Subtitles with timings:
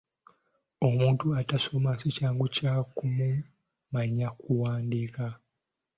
[0.87, 5.25] Omuntu ataasoma si kyangu kya kumanya kuwandiika.